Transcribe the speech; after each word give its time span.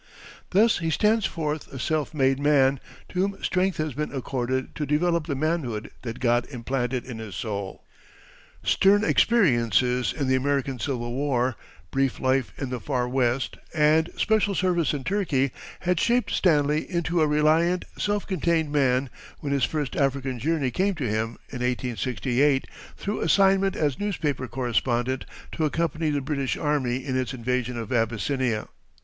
Thus 0.49 0.79
he 0.79 0.89
stands 0.89 1.27
forth 1.27 1.71
a 1.71 1.77
self 1.77 2.11
made 2.11 2.39
man 2.39 2.79
to 3.09 3.19
whom 3.19 3.43
strength 3.43 3.77
has 3.77 3.93
been 3.93 4.11
accorded 4.11 4.73
to 4.77 4.85
develop 4.87 5.27
the 5.27 5.35
manhood 5.35 5.91
that 6.01 6.19
God 6.19 6.47
implanted 6.49 7.05
in 7.05 7.19
his 7.19 7.35
soul. 7.35 7.83
Stern 8.63 9.03
experiences 9.03 10.11
in 10.11 10.27
the 10.27 10.33
American 10.35 10.79
civil 10.79 11.13
war, 11.13 11.55
brief 11.91 12.19
life 12.19 12.51
in 12.57 12.71
the 12.71 12.79
far 12.79 13.07
West, 13.07 13.57
and 13.75 14.09
special 14.17 14.55
service 14.55 14.91
in 14.95 15.03
Turkey 15.03 15.51
had 15.81 15.99
shaped 15.99 16.31
Stanley 16.31 16.89
into 16.89 17.21
a 17.21 17.27
reliant, 17.27 17.85
self 17.95 18.25
contained 18.25 18.71
man 18.71 19.07
when 19.39 19.53
his 19.53 19.65
first 19.65 19.95
African 19.95 20.39
journey 20.39 20.71
came 20.71 20.95
to 20.95 21.03
him, 21.07 21.33
in 21.49 21.59
1868, 21.59 22.65
through 22.97 23.21
assignment 23.21 23.75
as 23.75 23.99
newspaper 23.99 24.47
correspondent 24.47 25.25
to 25.51 25.63
accompany 25.63 26.09
the 26.09 26.21
British 26.21 26.57
army 26.57 27.05
in 27.05 27.15
its 27.15 27.35
invasion 27.35 27.77
of 27.77 27.91
Abyssinia. 27.93 28.67